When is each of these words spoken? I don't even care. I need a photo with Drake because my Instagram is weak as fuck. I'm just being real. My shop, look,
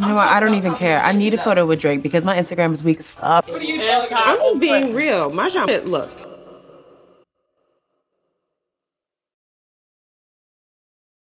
I 0.00 0.40
don't 0.40 0.54
even 0.54 0.74
care. 0.74 1.02
I 1.02 1.12
need 1.12 1.34
a 1.34 1.38
photo 1.42 1.66
with 1.66 1.80
Drake 1.80 2.02
because 2.02 2.24
my 2.24 2.36
Instagram 2.36 2.72
is 2.72 2.82
weak 2.82 2.98
as 2.98 3.08
fuck. 3.08 3.46
I'm 3.50 4.36
just 4.38 4.60
being 4.60 4.94
real. 4.94 5.30
My 5.30 5.48
shop, 5.48 5.68
look, 5.86 6.10